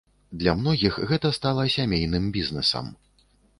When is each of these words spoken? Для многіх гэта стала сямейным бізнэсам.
Для 0.43 0.53
многіх 0.61 0.97
гэта 1.11 1.31
стала 1.37 1.67
сямейным 1.75 2.27
бізнэсам. 2.41 2.93